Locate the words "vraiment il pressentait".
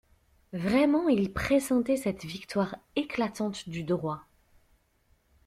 0.53-1.95